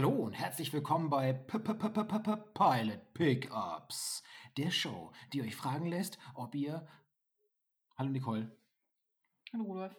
[0.00, 4.22] Hallo und herzlich willkommen bei P -P -P Pilot Pickups,
[4.56, 6.88] der Show, die euch fragen lässt, ob ihr.
[7.98, 8.50] Hallo Nicole.
[9.52, 9.94] Hallo Rudolf.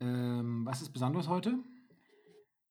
[0.00, 1.62] Ähm, was ist besonders heute?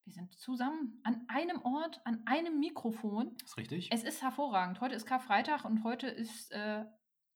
[0.04, 3.36] Wir sind zusammen an einem Ort, an einem Mikrofon.
[3.44, 3.88] Ist richtig.
[3.92, 4.80] Es ist hervorragend.
[4.80, 6.84] Heute ist Karfreitag und heute ist äh,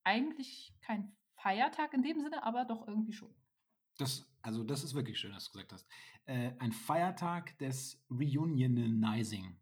[0.03, 3.33] eigentlich kein Feiertag in dem Sinne, aber doch irgendwie schon.
[3.99, 5.87] Das, also das ist wirklich schön, dass du gesagt hast.
[6.27, 9.57] Äh, ein Feiertag des Reunionizing.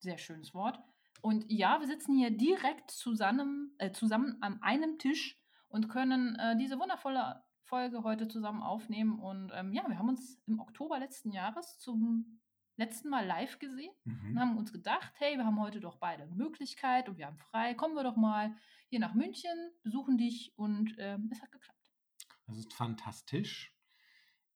[0.00, 0.78] Sehr schönes Wort.
[1.20, 6.56] Und ja, wir sitzen hier direkt zusammen, äh, zusammen an einem Tisch und können äh,
[6.56, 9.18] diese wundervolle Folge heute zusammen aufnehmen.
[9.20, 12.40] Und ähm, ja, wir haben uns im Oktober letzten Jahres zum
[12.76, 14.30] letzten Mal live gesehen Mhm.
[14.30, 17.74] und haben uns gedacht, hey, wir haben heute doch beide Möglichkeit und wir haben frei.
[17.74, 18.56] Kommen wir doch mal
[18.88, 21.78] hier nach München, besuchen dich und ähm, es hat geklappt.
[22.46, 23.71] Das ist fantastisch.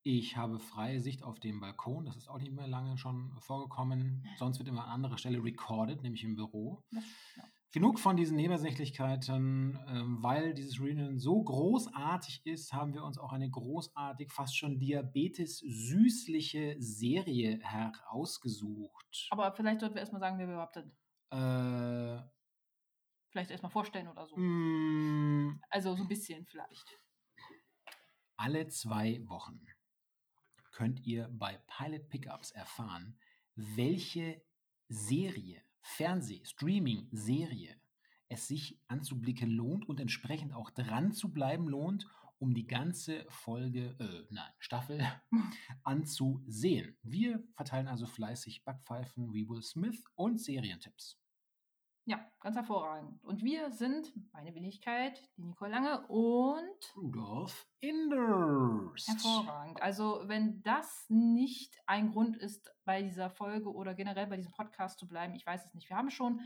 [0.08, 2.04] Ich habe freie Sicht auf dem Balkon.
[2.04, 4.24] Das ist auch nicht mehr lange schon vorgekommen.
[4.36, 6.84] Sonst wird immer an anderer Stelle recorded, nämlich im Büro.
[6.92, 7.02] Das,
[7.34, 7.42] ja.
[7.72, 9.76] Genug von diesen Nebensächlichkeiten.
[9.88, 14.78] Ähm, weil dieses Reunion so großartig ist, haben wir uns auch eine großartig, fast schon
[14.78, 19.26] diabetes-süßliche Serie herausgesucht.
[19.30, 20.92] Aber vielleicht sollten wir erstmal sagen, wer wir überhaupt sind.
[21.32, 22.22] Äh,
[23.30, 24.36] Vielleicht erstmal vorstellen oder so.
[24.36, 26.96] mh, Also so ein bisschen vielleicht.
[28.36, 29.60] alle zwei Wochen
[30.76, 33.18] könnt ihr bei Pilot Pickups erfahren,
[33.54, 34.42] welche
[34.88, 37.80] Serie, Fernseh, Streaming, Serie
[38.28, 42.06] es sich anzublicken lohnt und entsprechend auch dran zu bleiben lohnt,
[42.38, 45.00] um die ganze Folge, äh, nein, Staffel
[45.82, 46.98] anzusehen.
[47.02, 51.18] Wir verteilen also fleißig Backpfeifen wie Will Smith und Serientipps.
[52.08, 53.22] Ja, ganz hervorragend.
[53.24, 59.08] Und wir sind meine Wenigkeit, die Nicole Lange und Rudolf Inders.
[59.08, 59.82] hervorragend.
[59.82, 65.00] Also wenn das nicht ein Grund ist, bei dieser Folge oder generell bei diesem Podcast
[65.00, 65.90] zu bleiben, ich weiß es nicht.
[65.90, 66.42] Wir haben schon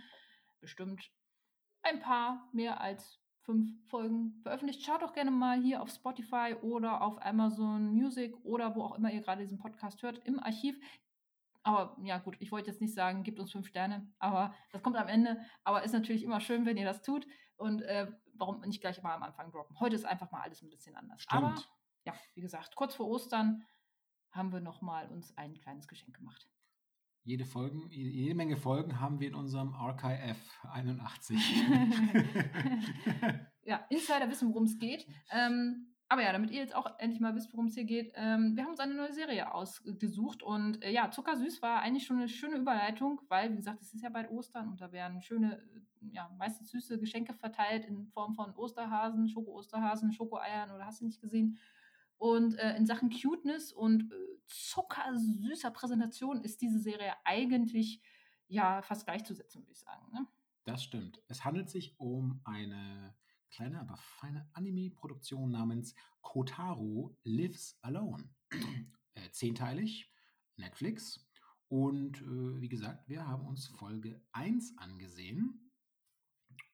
[0.62, 1.10] bestimmt
[1.82, 4.82] ein paar mehr als fünf Folgen veröffentlicht.
[4.82, 9.12] Schaut doch gerne mal hier auf Spotify oder auf Amazon Music oder wo auch immer
[9.12, 10.80] ihr gerade diesen Podcast hört, im Archiv.
[11.62, 14.96] Aber ja, gut, ich wollte jetzt nicht sagen, gebt uns fünf Sterne, aber das kommt
[14.96, 15.40] am Ende.
[15.62, 17.26] Aber ist natürlich immer schön, wenn ihr das tut.
[17.56, 19.78] Und äh, warum nicht gleich mal am Anfang droppen?
[19.78, 21.22] Heute ist einfach mal alles ein bisschen anders.
[21.22, 21.42] Stimmt.
[21.42, 21.62] Aber
[22.04, 23.62] ja, wie gesagt, kurz vor Ostern
[24.30, 26.48] haben wir nochmal uns ein kleines Geschenk gemacht.
[27.22, 31.38] Jede, Folgen, jede Menge Folgen haben wir in unserem RKF 81.
[33.62, 35.06] ja, Insider wissen, worum es geht.
[35.30, 38.56] Ähm, aber ja, damit ihr jetzt auch endlich mal wisst, worum es hier geht, ähm,
[38.56, 42.28] wir haben uns eine neue Serie ausgesucht und äh, ja, Zuckersüß war eigentlich schon eine
[42.28, 45.62] schöne Überleitung, weil, wie gesagt, es ist ja bald Ostern und da werden schöne,
[46.02, 51.04] äh, ja, meistens süße Geschenke verteilt in Form von Osterhasen, Schoko-Osterhasen, Schokoeiern oder hast du
[51.04, 51.58] nicht gesehen.
[52.18, 54.16] Und äh, in Sachen Cuteness und äh,
[54.48, 58.02] zuckersüßer Präsentation ist diese Serie eigentlich
[58.48, 60.10] ja fast gleichzusetzen, würde ich sagen.
[60.12, 60.26] Ne?
[60.64, 61.22] Das stimmt.
[61.28, 63.14] Es handelt sich um eine
[63.50, 68.28] kleine, aber feine Anime-Produktion namens Kotaro Lives Alone.
[69.14, 70.12] äh, zehnteilig,
[70.56, 71.28] Netflix.
[71.68, 75.70] Und äh, wie gesagt, wir haben uns Folge 1 angesehen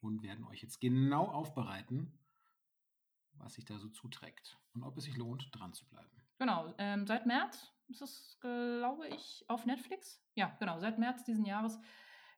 [0.01, 2.19] und werden euch jetzt genau aufbereiten,
[3.35, 6.11] was sich da so zuträgt und ob es sich lohnt, dran zu bleiben.
[6.39, 10.23] Genau, ähm, seit März ist es, glaube ich, auf Netflix.
[10.35, 11.79] Ja, genau, seit März diesen Jahres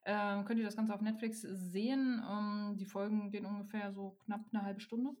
[0.05, 2.23] ähm, könnt ihr das Ganze auf Netflix sehen.
[2.27, 5.11] Ähm, die Folgen gehen ungefähr so knapp eine halbe Stunde.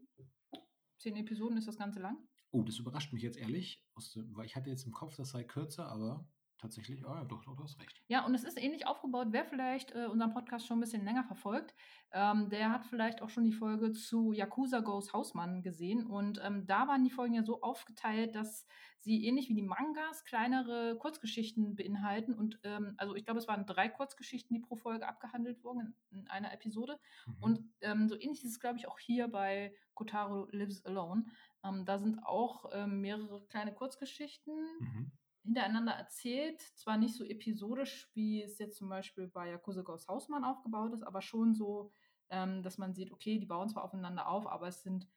[0.97, 2.17] Zehn Episoden ist das Ganze lang.
[2.51, 3.85] Oh, das überrascht mich jetzt ehrlich,
[4.15, 6.27] weil ich hatte jetzt im Kopf, das sei kürzer, aber
[6.59, 8.01] tatsächlich, oh ja, doch, doch, du hast recht.
[8.07, 9.27] Ja, und es ist ähnlich aufgebaut.
[9.31, 11.73] Wer vielleicht äh, unseren Podcast schon ein bisschen länger verfolgt,
[12.11, 16.05] ähm, der hat vielleicht auch schon die Folge zu Yakuza Goes Hausmann gesehen.
[16.05, 18.67] Und ähm, da waren die Folgen ja so aufgeteilt, dass
[18.99, 22.33] sie ähnlich wie die Mangas kleinere Kurzgeschichten beinhalten.
[22.33, 26.19] Und ähm, also ich glaube, es waren drei Kurzgeschichten, die pro Folge abgehandelt wurden in,
[26.19, 26.99] in einer Episode.
[27.25, 27.35] Mhm.
[27.39, 31.25] Und ähm, so ähnlich ist es, glaube ich, auch hier bei Kotaro Lives Alone.
[31.63, 35.11] Ähm, da sind auch ähm, mehrere kleine Kurzgeschichten Mhm.
[35.43, 36.61] Hintereinander erzählt.
[36.75, 41.03] Zwar nicht so episodisch, wie es jetzt zum Beispiel bei Yakuza Ghost Hausmann aufgebaut ist,
[41.03, 41.91] aber schon so,
[42.29, 45.07] ähm, dass man sieht, okay, die bauen zwar aufeinander auf, aber es sind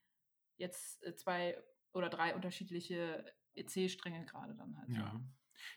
[0.56, 1.56] jetzt äh, zwei
[1.92, 3.24] oder drei unterschiedliche
[3.54, 4.88] EC-Stränge gerade dann halt.
[4.90, 5.20] Ja.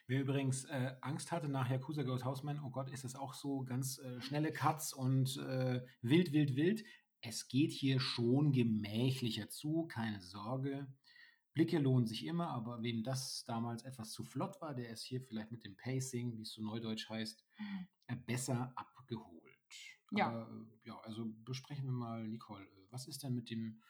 [0.08, 3.64] Wer übrigens äh, Angst hatte nach Yakuza Goes Hausman, oh Gott, ist das auch so
[3.64, 6.84] ganz äh, schnelle Cuts und äh, wild, wild, wild.
[7.22, 10.88] Es geht hier schon gemächlicher zu, keine Sorge.
[11.56, 15.22] Blicke lohnen sich immer, aber wem das damals etwas zu flott war, der ist hier
[15.22, 17.46] vielleicht mit dem Pacing, wie es so neudeutsch heißt,
[18.08, 19.58] äh, besser abgeholt.
[20.12, 20.28] Ja.
[20.28, 23.82] Aber, äh, ja, also besprechen wir mal, Nicole, äh, was ist denn mit dem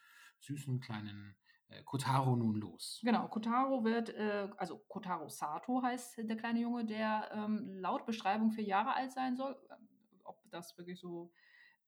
[0.41, 1.35] süßen kleinen
[1.69, 3.01] äh, Kotaro nun los?
[3.03, 8.51] Genau, Kotaro wird, äh, also Kotaro Sato heißt der kleine Junge, der ähm, laut Beschreibung
[8.51, 9.57] vier Jahre alt sein soll.
[9.71, 9.87] Ähm,
[10.23, 11.33] ob das wirklich so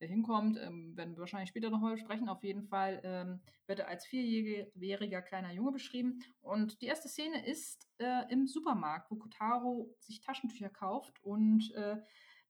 [0.05, 2.29] hinkommt, ähm, werden wir wahrscheinlich später noch mal sprechen.
[2.29, 6.19] Auf jeden Fall ähm, wird er als vierjähriger kleiner Junge beschrieben.
[6.41, 11.97] Und die erste Szene ist äh, im Supermarkt, wo Kotaro sich Taschentücher kauft und äh,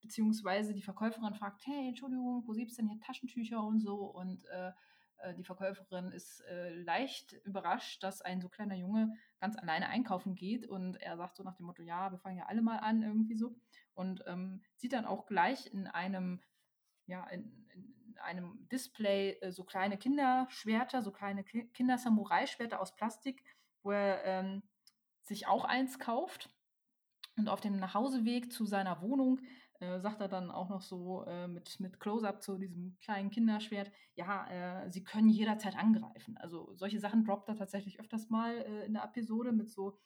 [0.01, 3.95] beziehungsweise die Verkäuferin fragt, hey, Entschuldigung, wo gibt es denn hier Taschentücher und so?
[3.95, 4.71] Und äh,
[5.17, 10.35] äh, die Verkäuferin ist äh, leicht überrascht, dass ein so kleiner Junge ganz alleine einkaufen
[10.35, 13.03] geht und er sagt so nach dem Motto, ja, wir fangen ja alle mal an,
[13.03, 13.55] irgendwie so.
[13.93, 16.41] Und ähm, sieht dann auch gleich in einem,
[17.07, 23.43] ja, in, in einem Display äh, so kleine Kinderschwerter, so kleine Ki Kinder-Samurai-Schwerter aus Plastik,
[23.83, 24.63] wo er ähm,
[25.23, 26.49] sich auch eins kauft.
[27.37, 29.39] Und auf dem Nachhauseweg zu seiner Wohnung
[29.79, 33.91] äh, sagt er dann auch noch so äh, mit, mit Close-up zu diesem kleinen Kinderschwert,
[34.15, 34.47] ja,
[34.85, 36.35] äh, sie können jederzeit angreifen.
[36.37, 39.99] Also solche Sachen droppt er tatsächlich öfters mal äh, in der Episode mit so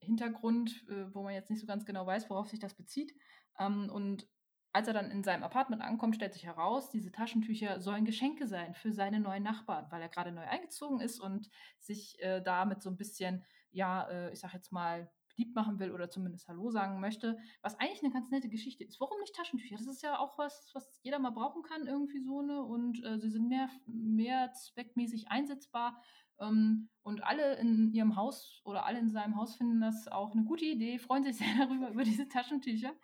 [0.00, 3.14] Hintergrund, äh, wo man jetzt nicht so ganz genau weiß, worauf sich das bezieht.
[3.58, 4.28] Ähm, und
[4.76, 8.74] als er dann in seinem Apartment ankommt, stellt sich heraus, diese Taschentücher sollen Geschenke sein
[8.74, 12.90] für seine neuen Nachbarn, weil er gerade neu eingezogen ist und sich äh, damit so
[12.90, 17.38] ein bisschen, ja, ich sag jetzt mal, beliebt machen will oder zumindest Hallo sagen möchte,
[17.62, 19.00] was eigentlich eine ganz nette Geschichte ist.
[19.00, 19.76] Warum nicht Taschentücher?
[19.76, 22.62] Das ist ja auch was, was jeder mal brauchen kann, irgendwie so eine.
[22.62, 26.02] Und äh, sie sind mehr, mehr zweckmäßig einsetzbar.
[26.38, 30.44] Ähm, und alle in ihrem Haus oder alle in seinem Haus finden das auch eine
[30.44, 32.94] gute Idee, freuen sich sehr darüber, über diese Taschentücher.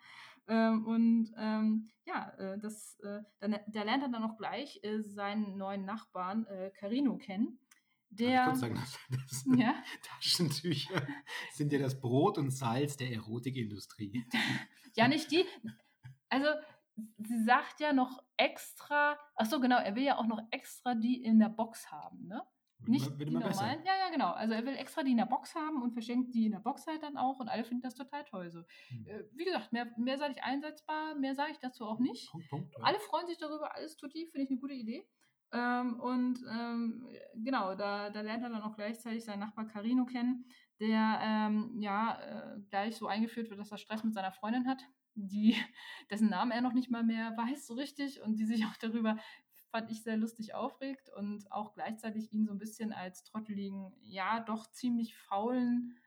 [0.47, 5.57] Ähm, und ähm, ja, äh, das, äh, da, lernt er dann auch gleich äh, seinen
[5.57, 7.59] neuen Nachbarn äh, Carino kennen
[8.13, 8.51] der.
[8.53, 8.75] Ich sagen,
[9.09, 9.75] das, das ja?
[10.03, 11.01] Taschentücher
[11.53, 14.25] sind ja das Brot und Salz der Erotikindustrie.
[14.95, 15.45] ja, nicht die.
[16.29, 16.47] Also,
[17.17, 19.17] sie sagt ja noch extra.
[19.35, 22.41] Ach so, genau, er will ja auch noch extra die in der Box haben, ne?
[22.87, 23.83] Nicht wird die normalen.
[23.85, 24.31] Ja, ja, genau.
[24.31, 26.85] Also er will extra die in der Box haben und verschenkt die in der Box
[26.87, 28.51] halt dann auch und alle finden das total toll.
[28.51, 28.63] So.
[28.89, 29.07] Hm.
[29.07, 32.31] Äh, wie gesagt, mehr, mehr sage ich einsetzbar, mehr sage ich dazu auch nicht.
[32.31, 32.83] Punkt, Punkt, ja.
[32.83, 35.07] Alle freuen sich darüber, alles tutti, finde ich eine gute Idee.
[35.53, 40.45] Ähm, und ähm, genau, da, da, lernt er dann auch gleichzeitig seinen Nachbar Carino kennen,
[40.79, 42.19] der ähm, ja
[42.55, 44.83] äh, gleich so eingeführt wird, dass er Stress mit seiner Freundin hat,
[45.13, 45.55] die,
[46.09, 49.17] dessen Namen er noch nicht mal mehr weiß so richtig und die sich auch darüber,
[49.73, 54.39] fand ich sehr lustig, aufregt und auch gleichzeitig ihn so ein bisschen als trotteligen, ja
[54.39, 55.97] doch ziemlich faulen,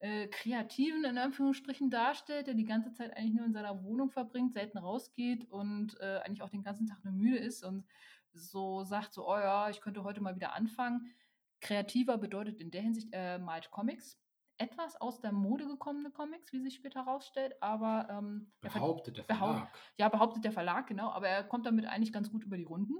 [0.00, 4.52] äh, Kreativen in Anführungsstrichen darstellt, der die ganze Zeit eigentlich nur in seiner Wohnung verbringt,
[4.52, 7.86] selten rausgeht und äh, eigentlich auch den ganzen Tag nur müde ist und
[8.32, 11.14] so sagt, so, oh ja, ich könnte heute mal wieder anfangen.
[11.60, 14.18] Kreativer bedeutet in der Hinsicht, er malt Comics.
[14.56, 19.54] Etwas aus der Mode gekommene Comics, wie sich später herausstellt, aber ähm, behauptet der Verlag.
[19.54, 22.64] Behaupt, ja, behauptet der Verlag, genau, aber er kommt damit eigentlich ganz gut über die
[22.64, 22.94] Runden.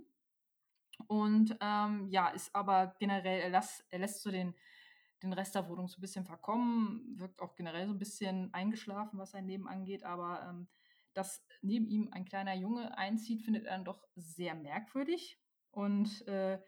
[1.06, 4.54] Und ähm, ja, ist aber generell, er, lässt, er lässt so den,
[5.22, 9.18] den Rest der Wohnung so ein bisschen verkommen, wirkt auch generell so ein bisschen eingeschlafen,
[9.18, 10.68] was sein Leben angeht, aber ähm,
[11.14, 15.40] dass neben ihm ein kleiner Junge einzieht, findet er dann doch sehr merkwürdig.
[15.70, 16.60] Und äh,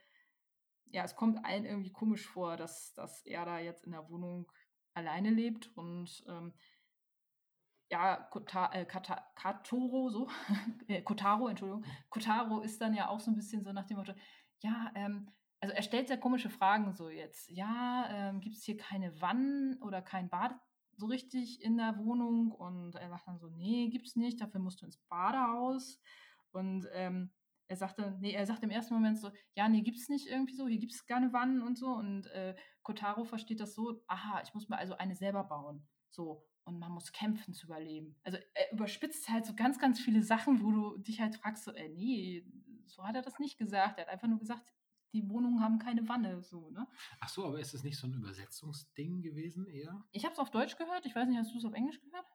[0.86, 4.50] ja, es kommt allen irgendwie komisch vor, dass, dass er da jetzt in der Wohnung
[4.96, 6.54] alleine lebt und ähm,
[7.88, 10.28] ja, Kota, äh, Kata, Katoro, so,
[10.88, 14.14] äh, Kotaro, Entschuldigung, Kotaro ist dann ja auch so ein bisschen so nach dem Motto,
[14.60, 17.50] ja, ähm, also er stellt sehr komische Fragen so jetzt.
[17.50, 20.54] Ja, ähm, gibt es hier keine Wannen oder kein Bad
[20.96, 24.80] so richtig in der Wohnung und er sagt dann so, nee, gibt's nicht, dafür musst
[24.80, 26.00] du ins Badehaus.
[26.52, 27.30] Und ähm,
[27.68, 30.68] er sagte, nee, er sagt im ersten Moment so, ja, nee, gibt's nicht irgendwie so,
[30.68, 31.88] hier gibt's keine Wannen und so.
[31.88, 35.86] Und äh, Kotaro versteht das so, aha, ich muss mir also eine selber bauen.
[36.10, 38.16] So, und man muss kämpfen zu überleben.
[38.24, 41.72] Also er überspitzt halt so ganz, ganz viele Sachen, wo du dich halt fragst, so,
[41.72, 42.44] äh, nee,
[42.86, 43.98] so hat er das nicht gesagt.
[43.98, 44.64] Er hat einfach nur gesagt,
[45.12, 46.86] die Wohnungen haben keine Wanne, so, ne?
[47.20, 50.04] Ach so, aber ist das nicht so ein Übersetzungsding gewesen eher?
[50.12, 52.26] Ich habe es auf Deutsch gehört, ich weiß nicht, hast du es auf Englisch gehört?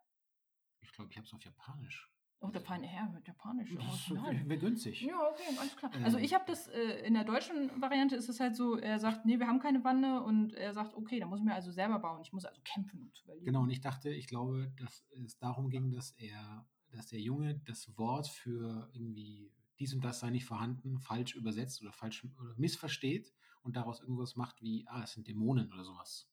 [0.79, 2.11] Ich glaube, ich habe es auf Japanisch.
[2.43, 3.69] Oh, der feine Herr mit Japanisch.
[3.75, 5.01] Das wäre günstig.
[5.01, 5.91] Ja, okay, alles klar.
[5.93, 6.03] Ähm.
[6.03, 9.27] Also ich habe das, äh, in der deutschen Variante ist es halt so, er sagt,
[9.27, 11.99] nee, wir haben keine Wanne und er sagt, okay, dann muss ich mir also selber
[11.99, 12.19] bauen.
[12.23, 13.45] Ich muss also kämpfen, um zu überleben.
[13.45, 17.61] Genau, und ich dachte, ich glaube, dass es darum ging, dass er, dass der Junge
[17.65, 22.55] das Wort für irgendwie dies und das sei nicht vorhanden, falsch übersetzt oder falsch oder
[22.57, 23.31] missversteht
[23.61, 26.27] und daraus irgendwas macht wie, ah, es sind Dämonen oder sowas.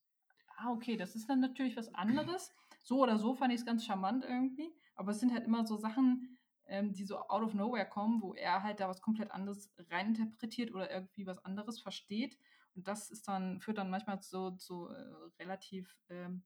[0.57, 2.55] Ah, okay, das ist dann natürlich was anderes.
[2.83, 4.73] So oder so fand ich es ganz charmant irgendwie.
[4.99, 6.37] Aber es sind halt immer so Sachen,
[6.67, 10.75] ähm, die so out of nowhere kommen, wo er halt da was komplett anderes reininterpretiert
[10.75, 12.37] oder irgendwie was anderes versteht.
[12.75, 16.43] Und das ist dann, führt dann manchmal zu, zu äh, relativ ähm,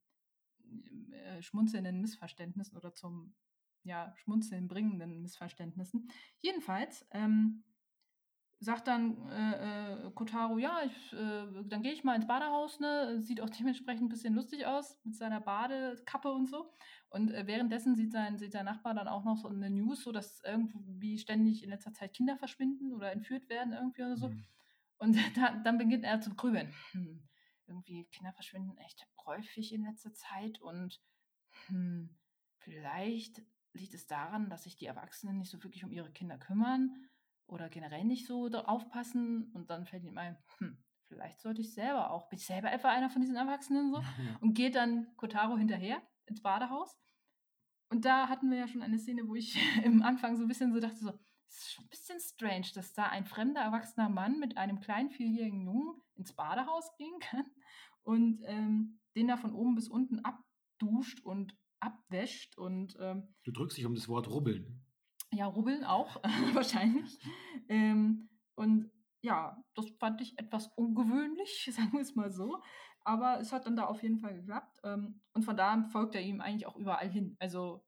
[1.10, 3.34] äh, schmunzelnden Missverständnissen oder zum
[3.84, 6.08] ja, Schmunzeln bringenden Missverständnissen.
[6.40, 7.64] Jedenfalls ähm,
[8.62, 13.20] sagt dann äh, äh, Kotaro, ja, ich, äh, dann gehe ich mal ins Badehaus, ne?
[13.20, 16.72] Sieht auch dementsprechend ein bisschen lustig aus mit seiner Badekappe und so.
[17.08, 20.12] Und äh, währenddessen sieht sein, sieht sein Nachbar dann auch noch so eine News, so
[20.12, 24.28] dass irgendwie ständig in letzter Zeit Kinder verschwinden oder entführt werden irgendwie oder so.
[24.28, 24.44] Mhm.
[24.98, 26.72] Und da, dann beginnt er zu grübeln.
[26.92, 27.28] Hm,
[27.66, 31.00] irgendwie Kinder verschwinden echt häufig in letzter Zeit und
[31.66, 32.14] hm,
[32.58, 33.42] vielleicht
[33.72, 37.08] liegt es daran, dass sich die Erwachsenen nicht so wirklich um ihre Kinder kümmern
[37.52, 42.10] oder generell nicht so aufpassen und dann fällt ihm ein, hm, vielleicht sollte ich selber
[42.10, 44.36] auch, bin ich selber etwa einer von diesen Erwachsenen so ja.
[44.40, 46.96] und geht dann Kotaro hinterher ins Badehaus
[47.90, 50.72] und da hatten wir ja schon eine Szene, wo ich im Anfang so ein bisschen
[50.72, 51.12] so dachte so,
[51.46, 55.10] es ist schon ein bisschen strange, dass da ein fremder erwachsener Mann mit einem kleinen
[55.10, 57.44] vierjährigen Jungen ins Badehaus gehen kann
[58.02, 63.76] und ähm, den da von oben bis unten abduscht und abwäscht und ähm, du drückst
[63.76, 64.81] dich um das Wort rubbeln.
[65.34, 66.16] Ja, rubbeln auch,
[66.54, 67.18] wahrscheinlich.
[67.68, 68.90] Ähm, und
[69.22, 72.62] ja, das fand ich etwas ungewöhnlich, sagen wir es mal so.
[73.04, 74.80] Aber es hat dann da auf jeden Fall geklappt.
[74.84, 77.36] Ähm, und von da folgt er ihm eigentlich auch überall hin.
[77.40, 77.84] Also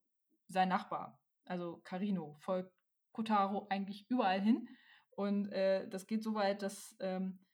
[0.48, 2.72] sein Nachbar, also Carino, folgt
[3.12, 4.68] Kotaro eigentlich überall hin.
[5.10, 7.44] Und äh, das geht so weit, dass ähm,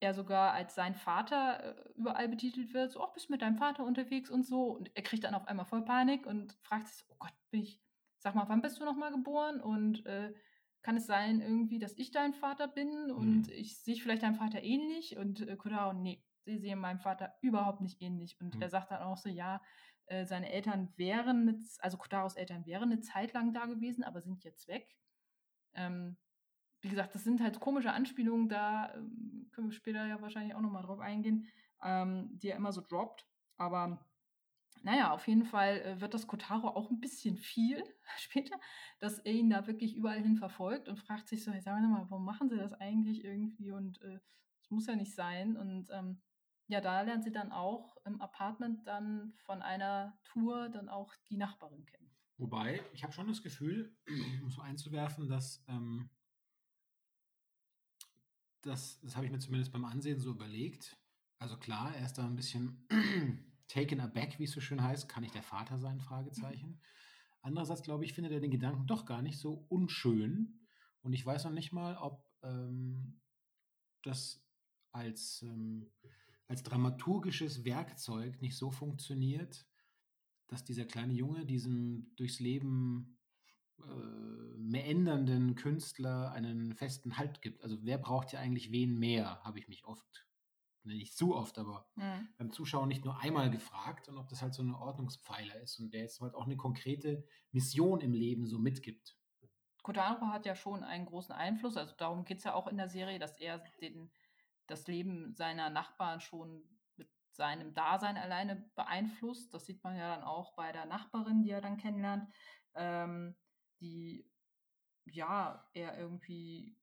[0.00, 2.90] er sogar als sein Vater äh, überall betitelt wird.
[2.90, 4.64] So, oh, bist mit deinem Vater unterwegs und so.
[4.72, 7.80] Und er kriegt dann auf einmal voll Panik und fragt sich, oh Gott, bin ich
[8.26, 9.60] sag mal, wann bist du nochmal geboren?
[9.60, 10.34] Und äh,
[10.82, 13.52] kann es sein irgendwie, dass ich dein Vater bin und mhm.
[13.52, 15.16] ich sehe vielleicht deinen Vater ähnlich?
[15.16, 18.36] Und äh, Kodao, nee, sie sehen meinem Vater überhaupt nicht ähnlich.
[18.40, 18.62] Und mhm.
[18.62, 19.62] er sagt dann auch so, ja,
[20.06, 24.42] äh, seine Eltern wären, also Kodaros Eltern wären eine Zeit lang da gewesen, aber sind
[24.42, 24.96] jetzt weg.
[25.74, 26.16] Ähm,
[26.80, 30.60] wie gesagt, das sind halt komische Anspielungen, da ähm, können wir später ja wahrscheinlich auch
[30.60, 31.46] nochmal drauf eingehen,
[31.80, 33.24] ähm, die er immer so droppt.
[33.56, 34.04] Aber
[34.86, 37.82] naja, auf jeden Fall äh, wird das Kotaro auch ein bisschen viel
[38.18, 38.54] später,
[39.00, 41.88] dass er ihn da wirklich überall hin verfolgt und fragt sich so, hey, sagen wir
[41.88, 44.20] mal, warum machen sie das eigentlich irgendwie und äh,
[44.60, 45.56] das muss ja nicht sein.
[45.56, 46.22] Und ähm,
[46.68, 51.36] ja, da lernt sie dann auch im Apartment dann von einer Tour dann auch die
[51.36, 52.08] Nachbarin kennen.
[52.38, 53.92] Wobei, ich habe schon das Gefühl,
[54.42, 56.10] um so einzuwerfen, dass ähm,
[58.62, 60.96] das, das habe ich mir zumindest beim Ansehen so überlegt.
[61.40, 62.86] Also klar, er ist da ein bisschen
[63.68, 66.00] taken aback, wie es so schön heißt, kann ich der Vater sein?
[66.00, 66.80] Fragezeichen.
[67.42, 70.60] Andererseits glaube ich, findet er den Gedanken doch gar nicht so unschön.
[71.02, 73.20] Und ich weiß noch nicht mal, ob ähm,
[74.02, 74.44] das
[74.92, 75.90] als, ähm,
[76.48, 79.66] als dramaturgisches Werkzeug nicht so funktioniert,
[80.48, 83.18] dass dieser kleine Junge diesem durchs Leben
[83.78, 87.62] äh, meändernden Künstler einen festen Halt gibt.
[87.62, 90.25] Also wer braucht ja eigentlich wen mehr, habe ich mich oft
[90.94, 92.28] nicht zu oft, aber mhm.
[92.38, 95.92] beim Zuschauer nicht nur einmal gefragt und ob das halt so ein Ordnungspfeiler ist und
[95.92, 99.16] der jetzt halt auch eine konkrete Mission im Leben so mitgibt.
[99.82, 102.88] Kotaro hat ja schon einen großen Einfluss, also darum geht es ja auch in der
[102.88, 104.10] Serie, dass er den,
[104.66, 106.64] das Leben seiner Nachbarn schon
[106.96, 109.54] mit seinem Dasein alleine beeinflusst.
[109.54, 112.28] Das sieht man ja dann auch bei der Nachbarin, die er dann kennenlernt,
[112.74, 113.36] ähm,
[113.80, 114.28] die
[115.04, 116.76] ja er irgendwie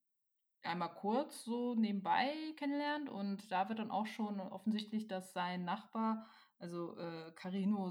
[0.66, 6.26] einmal kurz so nebenbei kennenlernt und da wird dann auch schon offensichtlich, dass sein Nachbar,
[6.58, 7.90] also äh, Carino,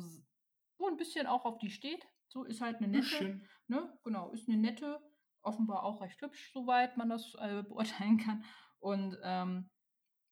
[0.78, 2.06] so ein bisschen auch auf die steht.
[2.28, 3.98] So ist halt eine nette, ne?
[4.04, 5.00] Genau, ist eine nette,
[5.44, 8.44] offenbar auch recht hübsch, soweit man das äh, beurteilen kann.
[8.80, 9.70] Und ähm,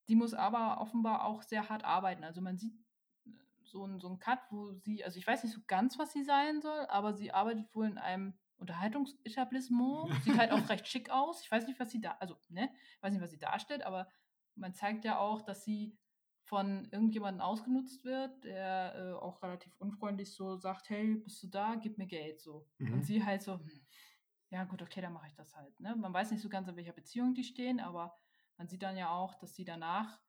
[0.07, 2.24] die muss aber offenbar auch sehr hart arbeiten.
[2.24, 2.74] Also man sieht
[3.25, 3.29] äh,
[3.63, 6.24] so einen so ein Cut, wo sie, also ich weiß nicht so ganz, was sie
[6.24, 10.13] sein soll, aber sie arbeitet wohl in einem Unterhaltungsetablissement.
[10.23, 11.41] Sieht halt auch recht schick aus.
[11.41, 14.07] Ich weiß nicht, was sie da, also, ne, ich weiß nicht, was sie darstellt, aber
[14.55, 15.97] man zeigt ja auch, dass sie
[16.43, 21.75] von irgendjemandem ausgenutzt wird, der äh, auch relativ unfreundlich so sagt, hey, bist du da,
[21.75, 22.67] gib mir Geld so.
[22.77, 22.93] Mhm.
[22.93, 23.85] Und sie halt so, hm,
[24.49, 25.79] ja gut, okay, dann mache ich das halt.
[25.79, 25.95] Ne?
[25.95, 28.17] Man weiß nicht so ganz, in welcher Beziehung die stehen, aber
[28.57, 30.19] man sieht dann ja auch, dass sie danach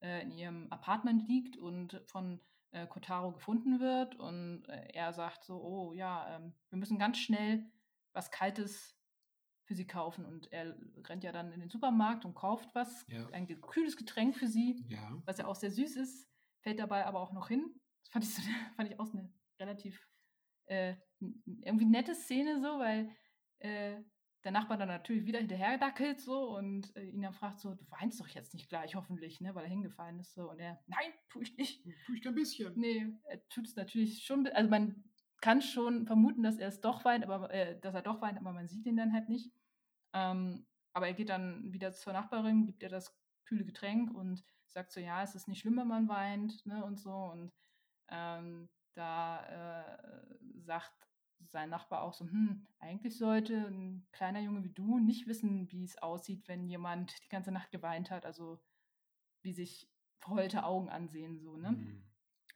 [0.00, 2.40] äh, in ihrem Apartment liegt und von
[2.72, 7.18] äh, Kotaro gefunden wird und äh, er sagt so, oh ja, ähm, wir müssen ganz
[7.18, 7.70] schnell
[8.18, 8.98] was Kaltes
[9.64, 10.26] für sie kaufen.
[10.26, 13.28] Und er rennt ja dann in den Supermarkt und kauft was, ja.
[13.30, 15.22] ein kühles Getränk für sie, ja.
[15.24, 16.28] was ja auch sehr süß ist,
[16.60, 17.80] fällt dabei aber auch noch hin.
[18.02, 18.42] Das fand ich, so,
[18.76, 20.06] fand ich auch eine relativ
[20.66, 23.14] äh, irgendwie nette Szene so, weil
[23.60, 24.02] äh,
[24.44, 27.84] der Nachbar dann natürlich wieder hinterher dackelt so und äh, ihn dann fragt so, du
[27.90, 31.12] weinst doch jetzt nicht gleich, hoffentlich, ne, weil er hingefallen ist so und er, nein,
[31.28, 31.84] tue ich nicht.
[32.06, 32.72] Tue ich kein bisschen.
[32.76, 35.04] Nee, er tut es natürlich schon, also man
[35.40, 38.52] kann schon vermuten, dass er es doch weint, aber äh, dass er doch weint, aber
[38.52, 39.52] man sieht ihn dann halt nicht.
[40.12, 44.92] Ähm, aber er geht dann wieder zur Nachbarin, gibt ihr das kühle Getränk und sagt
[44.92, 47.12] so, ja, es ist nicht schlimm, wenn man weint, ne, und so.
[47.12, 47.52] Und
[48.08, 49.98] ähm, da äh,
[50.60, 50.92] sagt
[51.46, 55.84] sein Nachbar auch so, hm, eigentlich sollte ein kleiner Junge wie du nicht wissen, wie
[55.84, 58.60] es aussieht, wenn jemand die ganze Nacht geweint hat, also
[59.42, 59.88] wie sich
[60.20, 61.72] verheulte Augen ansehen, so, ne?
[61.72, 62.07] Mhm.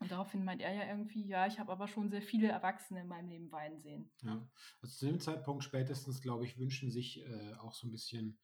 [0.02, 3.06] Und daraufhin meint er ja irgendwie, ja, ich habe aber schon sehr viele Erwachsene in
[3.06, 4.10] meinem Leben weinen sehen.
[4.22, 4.44] Ja,
[4.80, 8.36] also zu dem Zeitpunkt spätestens, glaube ich, wünschen sich äh, auch so ein bisschen,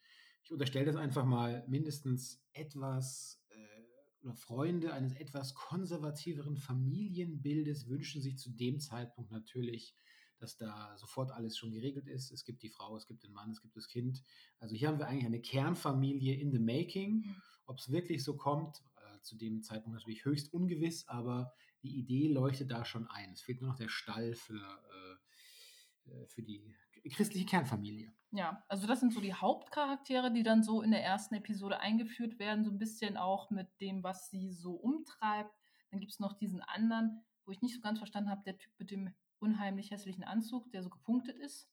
[0.44, 8.22] ich unterstelle das einfach mal, mindestens etwas äh, oder Freunde eines etwas konservativeren Familienbildes wünschen
[8.22, 9.96] sich zu dem Zeitpunkt natürlich,
[10.38, 12.30] dass da sofort alles schon geregelt ist.
[12.30, 14.22] Es gibt die Frau, es gibt den Mann, es gibt das Kind.
[14.60, 17.24] Also hier haben wir eigentlich eine Kernfamilie in the making.
[17.26, 17.36] Mhm.
[17.66, 18.80] Ob es wirklich so kommt,
[19.22, 23.32] zu dem Zeitpunkt natürlich höchst ungewiss, aber die Idee leuchtet da schon ein.
[23.32, 26.74] Es fehlt nur noch der Stall für, äh, äh, für die
[27.10, 28.12] christliche Kernfamilie.
[28.30, 32.38] Ja, also das sind so die Hauptcharaktere, die dann so in der ersten Episode eingeführt
[32.38, 35.54] werden, so ein bisschen auch mit dem, was sie so umtreibt.
[35.90, 38.72] Dann gibt es noch diesen anderen, wo ich nicht so ganz verstanden habe, der Typ
[38.78, 41.70] mit dem unheimlich hässlichen Anzug, der so gepunktet ist.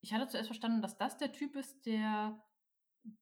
[0.00, 2.40] Ich hatte zuerst verstanden, dass das der Typ ist, der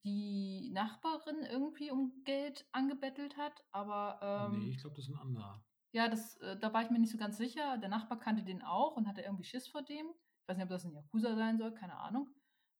[0.05, 5.21] die Nachbarin irgendwie um Geld angebettelt hat, aber ähm, nee, ich glaube, das ist ein
[5.21, 5.65] anderer.
[5.93, 7.79] ja, das, äh, da war ich mir nicht so ganz sicher.
[7.79, 10.07] Der Nachbar kannte den auch und hatte irgendwie Schiss vor dem.
[10.43, 12.29] Ich weiß nicht, ob das ein Yakuza sein soll, keine Ahnung.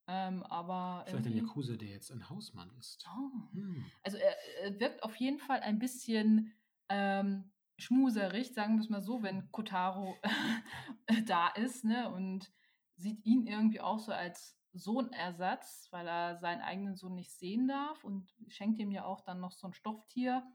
[0.09, 3.07] Ähm, aber Vielleicht ein Yakuza, der jetzt ein Hausmann ist.
[3.07, 3.53] Oh.
[3.53, 3.85] Hm.
[4.03, 6.53] Also er, er wirkt auf jeden Fall ein bisschen
[6.89, 10.17] ähm, schmuserig, sagen wir es mal so, wenn Kotaro
[11.27, 12.11] da ist, ne?
[12.11, 12.51] Und
[12.97, 18.03] sieht ihn irgendwie auch so als Sohnersatz, weil er seinen eigenen Sohn nicht sehen darf
[18.05, 20.47] und schenkt ihm ja auch dann noch so ein Stofftier.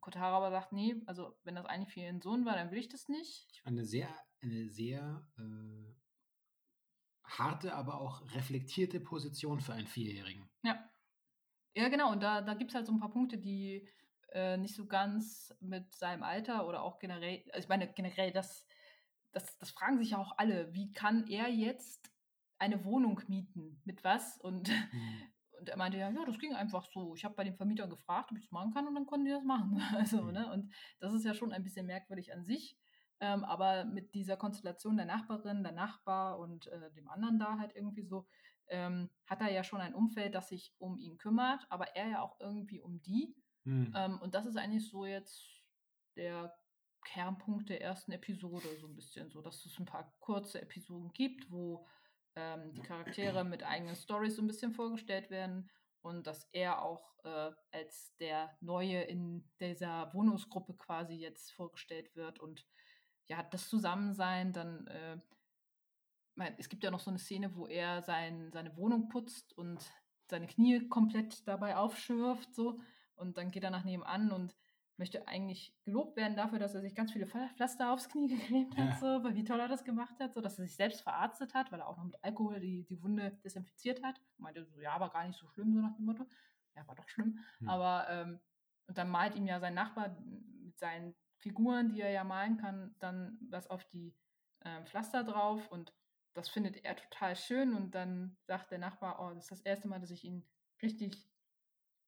[0.00, 2.88] Kotaro aber sagt, nee, also wenn das eigentlich für ihren Sohn war, dann will ich
[2.88, 3.46] das nicht.
[3.50, 4.08] Ich, Eine sehr,
[4.42, 5.94] eine sehr äh,
[7.24, 10.48] harte, aber auch reflektierte Position für einen Vierjährigen.
[10.62, 10.78] ja.
[11.78, 13.86] Ja, genau, und da, da gibt es halt so ein paar Punkte, die
[14.32, 18.66] äh, nicht so ganz mit seinem Alter oder auch generell, also ich meine, generell, das,
[19.32, 22.10] das, das fragen sich ja auch alle, wie kann er jetzt
[22.58, 23.80] eine Wohnung mieten?
[23.84, 24.38] Mit was?
[24.38, 24.70] Und, Hm.
[25.60, 27.14] und er meinte ja, ja, das ging einfach so.
[27.14, 29.32] Ich habe bei den Vermietern gefragt, ob ich das machen kann und dann konnten die
[29.32, 29.76] das machen.
[29.96, 30.32] Also, Mhm.
[30.32, 30.52] ne?
[30.52, 32.76] Und das ist ja schon ein bisschen merkwürdig an sich.
[33.18, 37.74] Ähm, aber mit dieser Konstellation der Nachbarin, der Nachbar und äh, dem anderen da halt
[37.74, 38.26] irgendwie so,
[38.68, 42.20] ähm, hat er ja schon ein Umfeld, das sich um ihn kümmert, aber er ja
[42.20, 43.34] auch irgendwie um die.
[43.64, 43.92] Hm.
[43.96, 45.46] Ähm, und das ist eigentlich so jetzt
[46.16, 46.54] der
[47.06, 51.50] Kernpunkt der ersten Episode, so ein bisschen so, dass es ein paar kurze Episoden gibt,
[51.50, 51.86] wo
[52.36, 55.70] ähm, die Charaktere mit eigenen Stories so ein bisschen vorgestellt werden
[56.02, 62.38] und dass er auch äh, als der Neue in dieser Wohnungsgruppe quasi jetzt vorgestellt wird
[62.38, 62.64] und
[63.28, 65.18] ja, das Zusammensein, dann, äh,
[66.58, 69.84] es gibt ja noch so eine Szene, wo er sein, seine Wohnung putzt und
[70.28, 72.80] seine Knie komplett dabei aufschürft, so.
[73.14, 74.54] Und dann geht er nach nebenan und
[74.98, 78.76] möchte eigentlich gelobt werden dafür, dass er sich ganz viele Pfla- Pflaster aufs Knie geklebt
[78.76, 78.96] hat, Ja.
[78.98, 81.70] so, weil wie toll er das gemacht hat, so, dass er sich selbst verarztet hat,
[81.72, 84.18] weil er auch noch mit Alkohol die, die Wunde desinfiziert hat.
[84.38, 86.26] Und meinte so, ja, war gar nicht so schlimm, so nach dem Motto.
[86.74, 87.38] Ja, war doch schlimm.
[87.58, 87.68] Hm.
[87.68, 88.40] Aber, ähm,
[88.86, 90.16] und dann malt ihm ja sein Nachbar
[90.62, 94.14] mit seinen Figuren, die er ja malen kann, dann was auf die
[94.64, 95.92] ähm, Pflaster drauf und
[96.34, 99.88] das findet er total schön und dann sagt der Nachbar, oh, das ist das erste
[99.88, 100.46] Mal, dass ich ihn
[100.82, 101.26] richtig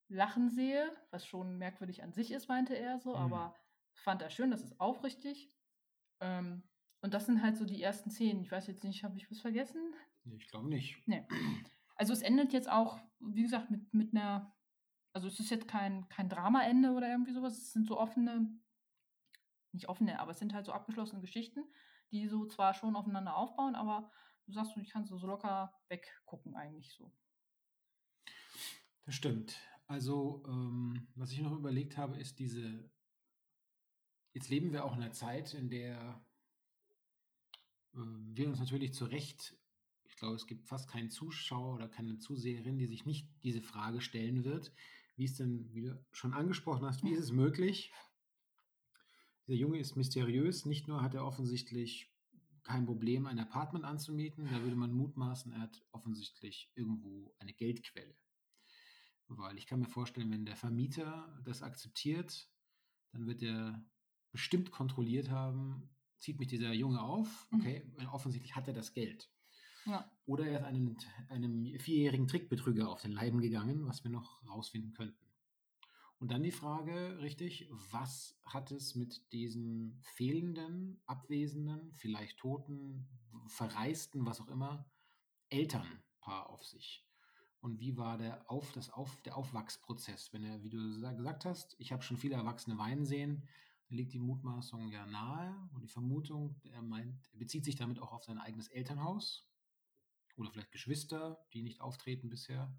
[0.08, 3.22] lachen sehe, was schon merkwürdig an sich ist, meinte er so, Mhm.
[3.22, 3.54] aber
[3.94, 5.52] fand er schön, das ist aufrichtig.
[6.20, 6.62] Ähm,
[7.00, 8.42] und das sind halt so die ersten Szenen.
[8.42, 9.94] Ich weiß jetzt nicht, habe ich was vergessen?
[10.24, 11.06] Nee, ich glaube nicht.
[11.06, 11.26] Nee.
[11.94, 14.54] Also es endet jetzt auch, wie gesagt, mit, mit einer,
[15.12, 18.48] also es ist jetzt kein, kein Dramaende oder irgendwie sowas, es sind so offene,
[19.72, 21.64] nicht offene, aber es sind halt so abgeschlossene Geschichten,
[22.10, 24.10] die so zwar schon aufeinander aufbauen, aber
[24.46, 27.12] du sagst, du kannst so locker weggucken eigentlich so.
[29.04, 29.56] Das stimmt.
[29.88, 32.90] Also, ähm, was ich noch überlegt habe, ist diese.
[34.34, 36.22] Jetzt leben wir auch in einer Zeit, in der
[37.94, 39.56] äh, wir uns natürlich zu Recht,
[40.04, 44.02] ich glaube, es gibt fast keinen Zuschauer oder keine Zuseherin, die sich nicht diese Frage
[44.02, 44.72] stellen wird.
[45.16, 47.90] Wie ist denn, wie du schon angesprochen hast, wie ist es möglich?
[49.46, 50.66] Dieser Junge ist mysteriös.
[50.66, 52.12] Nicht nur hat er offensichtlich
[52.62, 58.14] kein Problem, ein Apartment anzumieten, da würde man mutmaßen, er hat offensichtlich irgendwo eine Geldquelle.
[59.28, 62.48] Weil ich kann mir vorstellen, wenn der Vermieter das akzeptiert,
[63.12, 63.84] dann wird er
[64.32, 67.60] bestimmt kontrolliert haben, zieht mich dieser Junge auf, Mhm.
[67.60, 69.30] okay, offensichtlich hat er das Geld.
[69.86, 70.10] Ja.
[70.26, 70.96] Oder er ist einem,
[71.28, 75.24] einem vierjährigen Trickbetrüger auf den Leim gegangen, was wir noch rausfinden könnten.
[76.18, 83.08] Und dann die Frage, richtig, was hat es mit diesen fehlenden, abwesenden, vielleicht toten,
[83.46, 84.90] verreisten, was auch immer,
[85.48, 87.07] Elternpaar auf sich?
[87.60, 90.32] Und wie war der, auf, das auf, der Aufwachsprozess?
[90.32, 93.42] Wenn er, wie du sa- gesagt hast, ich habe schon viele Erwachsene weinen sehen,
[93.88, 98.12] liegt die Mutmaßung ja nahe und die Vermutung, er meint, er bezieht sich damit auch
[98.12, 99.48] auf sein eigenes Elternhaus
[100.36, 102.72] oder vielleicht Geschwister, die nicht auftreten bisher.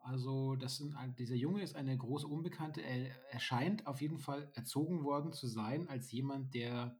[0.00, 2.80] Also, das sind, dieser Junge ist eine große Unbekannte.
[2.82, 6.98] Er, er scheint auf jeden Fall erzogen worden zu sein als jemand, der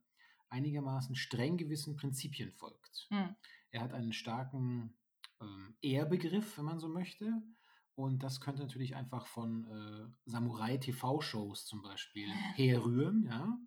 [0.51, 3.07] einigermaßen streng gewissen Prinzipien folgt.
[3.09, 3.35] Hm.
[3.71, 4.95] Er hat einen starken
[5.43, 7.43] ähm, Ehrbegriff, wenn man so möchte.
[7.95, 13.59] Und das könnte natürlich einfach von äh, Samurai-TV-Shows zum Beispiel herrühren, ja.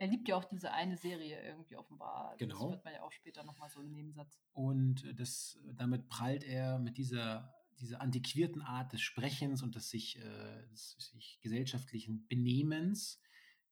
[0.00, 2.36] Er liebt ja auch diese eine Serie irgendwie offenbar.
[2.38, 2.60] Genau.
[2.60, 4.38] Das wird man ja auch später nochmal so im Nebensatz.
[4.52, 9.90] Und äh, das, damit prallt er mit dieser, dieser antiquierten Art des Sprechens und des
[9.90, 13.20] sich, äh, des sich gesellschaftlichen Benehmens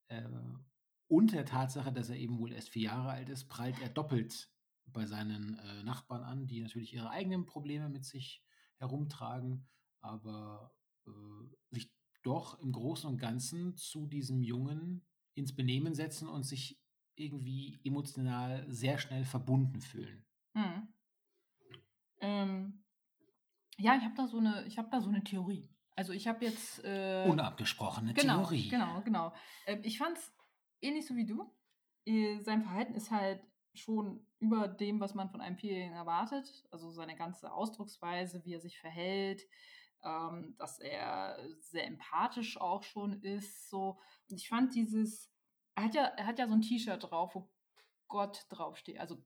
[0.09, 0.23] äh,
[1.07, 4.49] und der Tatsache, dass er eben wohl erst vier Jahre alt ist, prallt er doppelt
[4.93, 8.43] bei seinen äh, Nachbarn an, die natürlich ihre eigenen Probleme mit sich
[8.77, 9.67] herumtragen,
[10.01, 10.73] aber
[11.05, 11.11] äh,
[11.71, 11.91] sich
[12.23, 16.79] doch im Großen und Ganzen zu diesem Jungen ins Benehmen setzen und sich
[17.15, 20.25] irgendwie emotional sehr schnell verbunden fühlen.
[20.53, 20.87] Hm.
[22.19, 22.83] Ähm,
[23.77, 25.69] ja, ich habe da so eine, ich habe da so eine Theorie.
[25.95, 28.69] Also ich habe jetzt äh, Unabgesprochene genau, Theorie.
[28.69, 29.33] Genau, genau.
[29.65, 30.33] Ähm, ich fand es
[30.81, 31.51] ähnlich so wie du.
[32.05, 33.41] Äh, Sein Verhalten ist halt
[33.79, 36.67] schon über dem, was man von einem Vierjährigen erwartet.
[36.71, 39.47] Also seine ganze Ausdrucksweise, wie er sich verhält,
[40.03, 43.69] ähm, dass er sehr empathisch auch schon ist.
[43.69, 43.99] So.
[44.29, 45.31] Und ich fand dieses,
[45.75, 47.49] er hat ja, er hat ja so ein T-Shirt drauf, wo
[48.07, 48.99] Gott draufsteht.
[48.99, 49.23] Also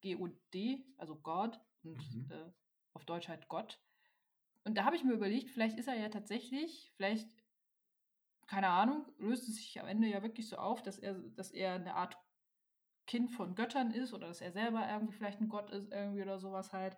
[0.00, 2.30] G-O-D, also God und Mhm.
[2.30, 2.52] äh,
[2.94, 3.80] auf Deutsch halt Gott.
[4.64, 7.28] Und da habe ich mir überlegt, vielleicht ist er ja tatsächlich, vielleicht
[8.46, 11.74] keine Ahnung, löst es sich am Ende ja wirklich so auf, dass er, dass er
[11.74, 12.16] eine Art
[13.06, 16.38] Kind von Göttern ist oder dass er selber irgendwie vielleicht ein Gott ist, irgendwie oder
[16.38, 16.96] sowas halt.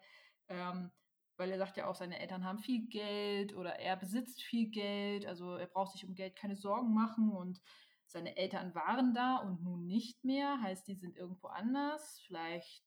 [0.49, 0.91] Ähm,
[1.37, 5.27] weil er sagt ja auch, seine Eltern haben viel Geld oder er besitzt viel Geld,
[5.27, 7.61] also er braucht sich um Geld keine Sorgen machen und
[8.07, 12.21] seine Eltern waren da und nun nicht mehr, heißt, die sind irgendwo anders.
[12.27, 12.85] Vielleicht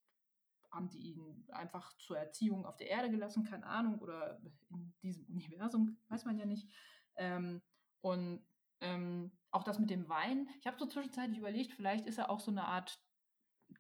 [0.72, 4.40] haben die ihn einfach zur Erziehung auf der Erde gelassen, keine Ahnung, oder
[4.72, 6.70] in diesem Universum, weiß man ja nicht.
[7.18, 7.62] Ähm,
[8.02, 8.46] und
[8.82, 10.48] ähm, auch das mit dem Wein.
[10.60, 13.00] Ich habe so zwischenzeitlich überlegt, vielleicht ist er auch so eine Art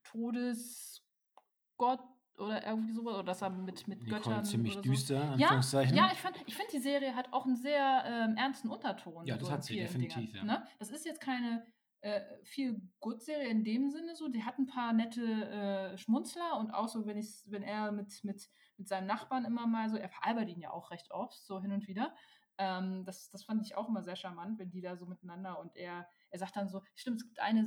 [0.03, 1.99] Todesgott
[2.38, 5.31] oder irgendwie sowas, oder dass er mit, mit Nicole Göttern ziemlich oder düster, so.
[5.33, 5.95] Anführungszeichen.
[5.95, 9.25] Ja, ja, ich, fand, ich finde, die Serie hat auch einen sehr ähm, ernsten Unterton.
[9.25, 10.59] Ja, das so hat sie, definitiv, Dingern, ja.
[10.59, 10.67] Ne?
[10.79, 11.65] Das ist jetzt keine
[12.01, 14.29] äh, viel Good-Serie in dem Sinne so.
[14.29, 18.23] Die hat ein paar nette äh, Schmunzler und auch so, wenn, ich, wenn er mit,
[18.23, 21.62] mit, mit seinem Nachbarn immer mal so, er veralbert ihn ja auch recht oft, so
[21.62, 22.15] hin und wieder.
[22.57, 25.75] Ähm, das, das fand ich auch immer sehr charmant, wenn die da so miteinander und
[25.77, 27.65] er, er sagt dann so, stimmt, es gibt eine,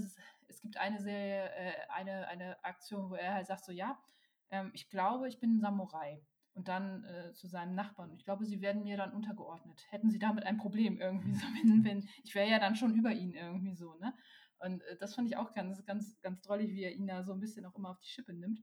[0.52, 3.98] es gibt eine Serie, äh, eine, eine Aktion, wo er halt sagt so, ja,
[4.50, 6.22] ähm, ich glaube, ich bin ein Samurai.
[6.54, 8.12] Und dann äh, zu seinem Nachbarn.
[8.12, 9.86] Ich glaube, sie werden mir dann untergeordnet.
[9.88, 13.10] Hätten sie damit ein Problem irgendwie so, wenn, wenn ich wäre ja dann schon über
[13.10, 14.12] ihn irgendwie so, ne?
[14.58, 17.32] Und äh, das fand ich auch ganz, ganz, ganz drollig, wie er ihn da so
[17.32, 18.62] ein bisschen auch immer auf die Schippe nimmt.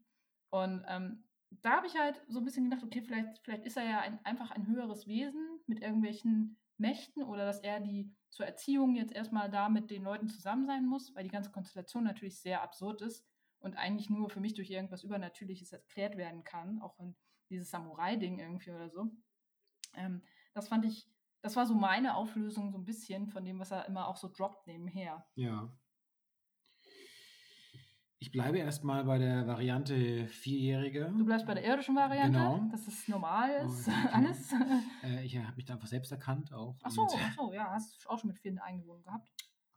[0.51, 1.23] Und ähm,
[1.61, 4.23] da habe ich halt so ein bisschen gedacht, okay, vielleicht, vielleicht ist er ja ein,
[4.23, 9.49] einfach ein höheres Wesen mit irgendwelchen Mächten oder dass er die zur Erziehung jetzt erstmal
[9.49, 13.25] da mit den Leuten zusammen sein muss, weil die ganze Konstellation natürlich sehr absurd ist
[13.59, 17.15] und eigentlich nur für mich durch irgendwas Übernatürliches erklärt werden kann, auch in
[17.49, 19.09] dieses Samurai-Ding irgendwie oder so.
[19.95, 20.21] Ähm,
[20.53, 21.07] das fand ich,
[21.41, 24.29] das war so meine Auflösung so ein bisschen von dem, was er immer auch so
[24.29, 25.25] droppt nebenher.
[25.35, 25.71] Ja.
[28.21, 31.13] Ich bleibe erstmal bei der Variante Vierjährige.
[31.17, 32.67] Du bleibst bei der irdischen Variante, Genau.
[32.69, 34.09] dass es normal ist, Oh, okay.
[34.11, 34.51] alles.
[35.03, 36.77] Äh, ich habe mich da einfach selbst erkannt auch.
[36.83, 39.29] Ach so, ach so, ja, hast du auch schon mit vielen Eingewohnungen gehabt.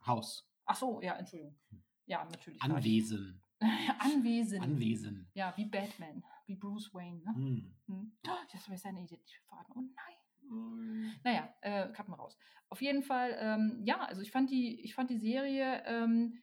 [0.05, 0.45] Haus.
[0.65, 1.57] Ach so, ja, Entschuldigung.
[2.05, 2.59] Ja, natürlich.
[2.61, 3.41] war ich- Anwesen.
[3.99, 4.61] Anwesen.
[4.61, 5.29] Anwesen.
[5.33, 7.21] Ja, wie Batman, wie Bruce Wayne.
[7.23, 7.33] Ne?
[7.35, 7.75] Hm.
[7.87, 8.11] Hm.
[8.27, 9.71] Oh, Jetzt habe ich seine Identität verraten.
[9.75, 11.13] Oh nein.
[11.23, 12.37] Naja, äh, Kappen raus.
[12.67, 16.37] Auf jeden Fall, ähm, ja, also ich fand die, ich fand die Serie ähm,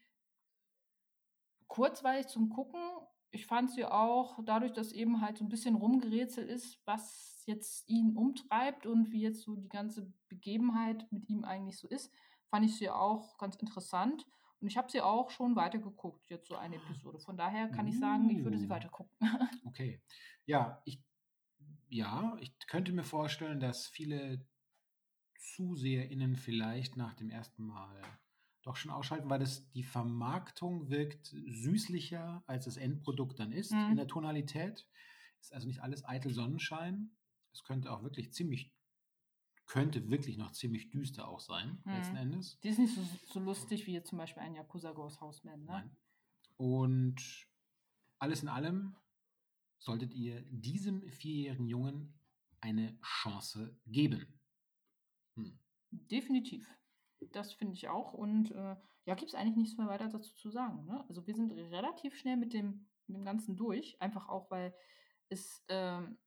[1.70, 2.80] kurzweilig zum Gucken.
[3.30, 7.88] Ich fand sie auch dadurch, dass eben halt so ein bisschen rumgerätselt ist, was jetzt
[7.88, 12.12] ihn umtreibt und wie jetzt so die ganze Begebenheit mit ihm eigentlich so ist,
[12.50, 14.26] fand ich sie auch ganz interessant.
[14.61, 17.20] Und ich habe sie auch schon weitergeguckt, jetzt so eine Episode.
[17.20, 18.70] Von daher kann ich sagen, ich würde sie Uh.
[18.70, 19.16] weitergucken.
[19.64, 20.02] Okay.
[20.46, 21.00] Ja, ich,
[21.88, 24.44] ja, ich könnte mir vorstellen, dass viele
[25.38, 28.02] ZuseherInnen vielleicht nach dem ersten Mal
[28.62, 33.90] doch schon ausschalten, weil das, die Vermarktung wirkt süßlicher, als das Endprodukt dann ist Mhm.
[33.92, 34.87] in der Tonalität.
[35.40, 37.16] Ist also nicht alles eitel Sonnenschein.
[37.53, 38.73] Es könnte auch wirklich ziemlich,
[39.66, 41.92] könnte wirklich noch ziemlich düster auch sein, Mhm.
[41.92, 42.61] letzten Endes.
[42.61, 45.73] Die ist nicht so, so lustig wie zum Beispiel ein Yakuza Ghost Houseman, ne?
[45.73, 45.96] Nein.
[46.59, 47.46] Und
[48.18, 48.96] alles in allem
[49.79, 52.12] solltet ihr diesem vierjährigen Jungen
[52.61, 54.38] eine Chance geben.
[55.37, 55.59] Hm.
[55.90, 56.68] Definitiv.
[57.33, 58.14] Das finde ich auch.
[58.14, 60.85] Und äh, ja, gibt es eigentlich nichts mehr weiter dazu zu sagen.
[60.87, 61.04] Ne?
[61.09, 64.00] Also wir sind relativ schnell mit dem, mit dem Ganzen durch.
[64.00, 64.74] Einfach auch, weil
[65.28, 66.18] es ähm,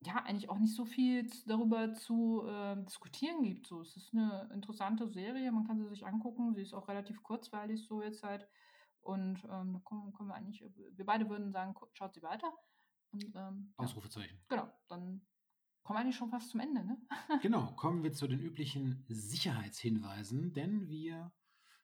[0.00, 3.66] ja eigentlich auch nicht so viel darüber zu äh, diskutieren gibt.
[3.66, 6.54] So, es ist eine interessante Serie, man kann sie sich angucken.
[6.54, 8.48] Sie ist auch relativ kurzweilig so jetzt halt.
[9.00, 12.52] Und ähm, da kommen, kommen wir eigentlich, wir beide würden sagen, schaut sie weiter.
[13.12, 14.40] Und ähm, ja, Ausrufezeichen.
[14.48, 15.20] genau, dann
[15.84, 16.98] kommen wir eigentlich schon fast zum Ende, ne?
[17.42, 21.32] Genau, kommen wir zu den üblichen Sicherheitshinweisen, denn wir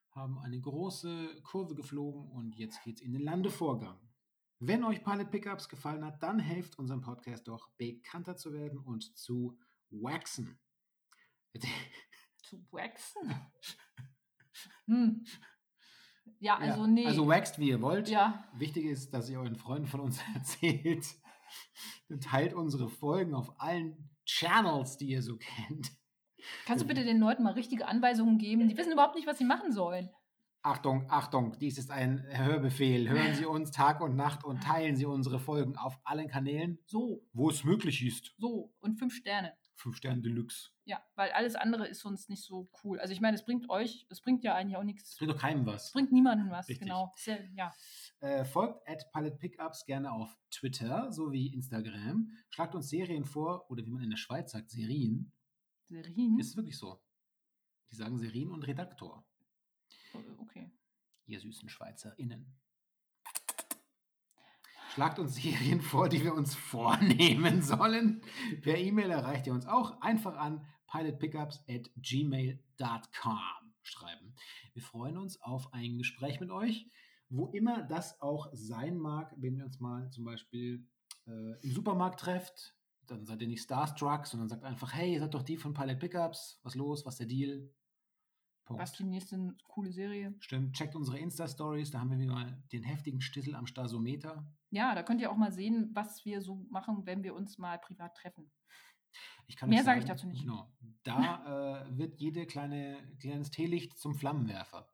[0.09, 3.97] haben eine große Kurve geflogen und jetzt geht's in den Landevorgang.
[4.59, 9.17] Wenn euch Pilot Pickups gefallen hat, dann helft unserem Podcast doch bekannter zu werden und
[9.17, 9.57] zu
[9.89, 10.59] waxen.
[12.43, 13.21] Zu waxen?
[14.85, 15.23] hm.
[16.39, 17.05] Ja, also Ja, nee.
[17.05, 18.09] Also waxt, wie ihr wollt.
[18.09, 21.05] ja, Wichtig ist, dass ihr euren Freunden von uns erzählt.
[22.09, 25.91] Und teilt unsere Folgen auf allen Channels, die ihr so kennt.
[26.65, 28.67] kannst du bitte den Leuten mal richtige Anweisungen geben?
[28.67, 30.09] Die wissen überhaupt nicht, was sie machen sollen.
[30.63, 33.09] Achtung, Achtung, dies ist ein Hörbefehl.
[33.09, 37.23] Hören Sie uns Tag und Nacht und teilen Sie unsere Folgen auf allen Kanälen, So,
[37.33, 38.35] wo es möglich ist.
[38.37, 39.53] so und fünf Sterne.
[39.73, 40.69] Fünf Sterne Deluxe.
[40.91, 42.99] Ja, weil alles andere ist sonst nicht so cool.
[42.99, 45.11] Also ich meine, es bringt euch, es bringt ja eigentlich auch nichts.
[45.11, 45.85] Das bringt doch keinem was.
[45.85, 46.85] Es bringt niemandem was, Richtig.
[46.85, 47.13] genau.
[47.25, 47.73] Ja, ja.
[48.19, 52.29] Äh, folgt at Pilot Pickups gerne auf Twitter sowie Instagram.
[52.49, 55.31] Schlagt uns Serien vor, oder wie man in der Schweiz sagt, Serien.
[55.85, 56.37] Serien.
[56.37, 57.01] Ist wirklich so.
[57.89, 59.25] Die sagen Serien und Redaktor.
[60.13, 60.73] Äh, okay.
[61.25, 62.53] Ihr süßen SchweizerInnen.
[64.93, 68.21] Schlagt uns Serien vor, die wir uns vornehmen sollen.
[68.61, 73.39] Per E-Mail erreicht ihr uns auch einfach an pilotpickups at gmail.com
[73.83, 74.35] schreiben.
[74.73, 76.87] Wir freuen uns auf ein Gespräch mit euch,
[77.29, 80.87] wo immer das auch sein mag, wenn ihr uns mal zum Beispiel
[81.27, 82.75] äh, im Supermarkt trefft.
[83.07, 85.99] Dann seid ihr nicht starstruck, sondern sagt einfach, hey, ihr seid doch die von Pilot
[85.99, 86.59] Pickups.
[86.63, 87.05] Was los?
[87.05, 87.69] Was ist der Deal?
[88.65, 88.81] Punkt.
[88.81, 90.35] Was die nächste coole Serie?
[90.39, 94.47] Stimmt, checkt unsere Insta-Stories, da haben wir wieder mal den heftigen Stissel am Stasometer.
[94.69, 97.79] Ja, da könnt ihr auch mal sehen, was wir so machen, wenn wir uns mal
[97.79, 98.51] privat treffen.
[99.65, 100.41] Mehr sage ich dazu nicht.
[100.41, 100.67] Genau,
[101.03, 104.89] da äh, wird jede kleine kleines Teelicht zum Flammenwerfer.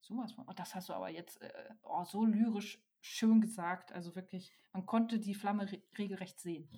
[0.00, 0.44] Sowas von.
[0.48, 3.92] Oh, das hast du aber jetzt äh, oh, so lyrisch schön gesagt.
[3.92, 6.68] Also wirklich, man konnte die Flamme re regelrecht sehen.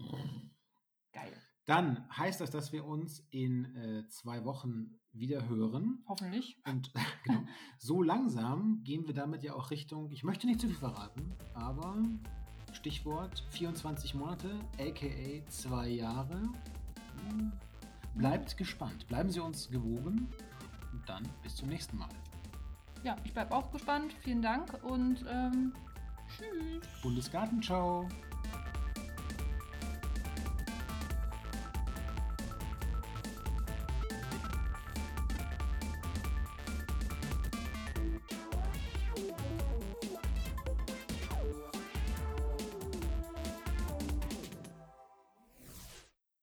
[1.12, 1.32] Geil.
[1.68, 6.02] Dann heißt das, dass wir uns in äh, zwei Wochen wieder hören.
[6.08, 6.58] Hoffentlich.
[6.66, 6.90] Und
[7.24, 7.42] genau,
[7.78, 12.02] so langsam gehen wir damit ja auch Richtung, ich möchte nicht zu viel verraten, aber
[12.72, 16.42] Stichwort 24 Monate, aka zwei Jahre.
[18.14, 20.28] Bleibt gespannt, bleiben Sie uns gewogen
[20.92, 22.08] und dann bis zum nächsten Mal.
[23.04, 24.12] Ja, ich bleibe auch gespannt.
[24.22, 25.72] Vielen Dank und ähm,
[26.28, 26.82] tschüss.
[27.02, 28.08] Bundesgartenschau.